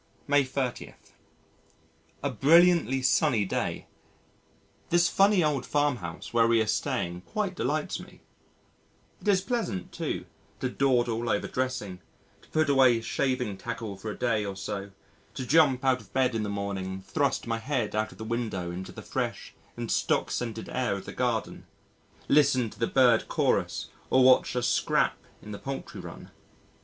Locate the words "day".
3.45-3.85, 14.17-14.43